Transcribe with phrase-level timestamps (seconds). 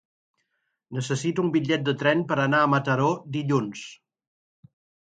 [0.99, 3.87] Necessito un bitllet de tren per anar a Mataró dilluns.